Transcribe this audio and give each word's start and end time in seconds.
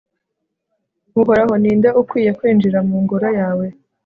uhoraho, 1.21 1.53
ni 1.61 1.71
nde 1.77 1.89
ukwiye 2.01 2.31
kwinjira 2.37 2.79
mu 2.87 2.95
ngoro 3.03 3.27
yawe 3.39 3.65